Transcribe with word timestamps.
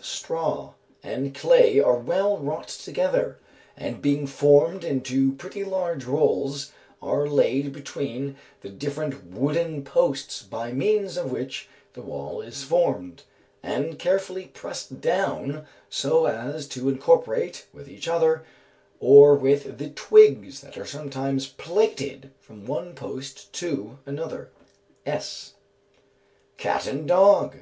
Straw 0.00 0.74
and 1.02 1.34
clay 1.34 1.80
are 1.80 1.96
well 1.98 2.38
wrought 2.38 2.68
together, 2.68 3.40
and 3.76 4.00
being 4.00 4.28
formed 4.28 4.84
into 4.84 5.32
pretty 5.32 5.64
large 5.64 6.04
rolls, 6.04 6.70
are 7.02 7.26
laid 7.26 7.72
between 7.72 8.36
the 8.60 8.68
different 8.68 9.24
wooden 9.26 9.82
posts 9.82 10.40
by 10.40 10.70
means 10.72 11.16
of 11.16 11.32
which 11.32 11.68
the 11.94 12.02
wall 12.02 12.40
is 12.40 12.62
formed, 12.62 13.24
and 13.60 13.98
carefully 13.98 14.44
pressed 14.44 15.00
down 15.00 15.66
so 15.90 16.26
as 16.26 16.68
to 16.68 16.88
incorporate 16.88 17.66
with 17.72 17.88
each 17.88 18.06
other, 18.06 18.44
or 19.00 19.34
with 19.34 19.78
the 19.78 19.90
twigs 19.90 20.60
that 20.60 20.78
are 20.78 20.86
sometimes 20.86 21.48
plaited 21.48 22.30
from 22.38 22.66
one 22.66 22.94
post 22.94 23.52
to 23.54 23.98
another 24.06 24.50
(S.). 25.04 25.54
_Cat 26.56 26.86
and 26.86 27.08
Dog. 27.08 27.56